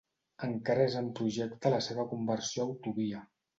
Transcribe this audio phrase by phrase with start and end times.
[0.45, 3.25] Encara és en projecte la seva conversió a autovia.